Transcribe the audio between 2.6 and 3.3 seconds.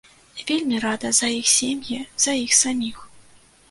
саміх.